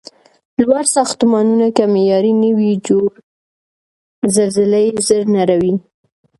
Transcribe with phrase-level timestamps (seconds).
[0.61, 3.09] لوړ ساختمونه که معیاري نه وي جوړ،
[4.35, 5.73] زلزله یې زر نړوي.